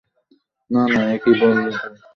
[0.71, 1.95] না, না, এ কী বললি তুই?